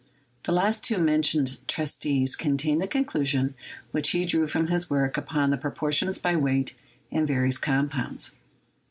The 0.45 0.51
last 0.51 0.83
two 0.83 0.97
mentioned 0.97 1.61
treatises 1.67 2.35
contain 2.35 2.79
the 2.79 2.87
conclusions 2.87 3.53
which 3.91 4.09
he 4.09 4.25
drew 4.25 4.47
from 4.47 4.65
his 4.65 4.89
work 4.89 5.15
upon 5.15 5.51
the 5.51 5.57
proportions 5.57 6.17
by 6.17 6.35
weight 6.35 6.73
iai 7.13 7.27
various 7.27 7.59
compounds. 7.59 8.31